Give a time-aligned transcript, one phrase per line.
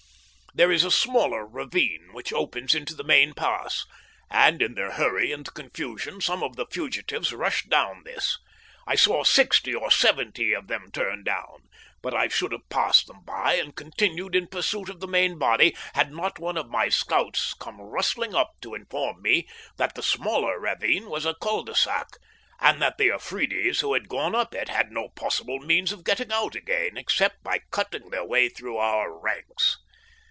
[0.53, 3.85] There is a smaller ravine which opens into the main pass,
[4.29, 8.37] and in their hurry and confusion some of the fugitives rushed down this.
[8.85, 11.69] I saw sixty or seventy of them turn down,
[12.01, 15.73] but I should have passed them by and continued in pursuit of the main body
[15.93, 19.47] had not one of my scouts come rustling up to inform me
[19.77, 22.07] that the smaller ravine was a cul de sac,
[22.59, 26.33] and that the Afridis who had gone up it had no possible means of getting
[26.33, 29.77] out again except by cutting their way through our ranks.